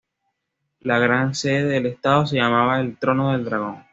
La 0.79 0.97
Gran 0.97 1.35
Sede 1.35 1.65
del 1.65 1.85
Estado 1.85 2.25
se 2.25 2.37
llamaba 2.37 2.79
el 2.81 2.97
"Trono 2.97 3.33
del 3.33 3.45
Dragón. 3.45 3.83